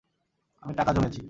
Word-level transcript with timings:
আমি 0.63 0.73
টাকা 0.73 0.91
জমিয়েছি। 0.93 1.19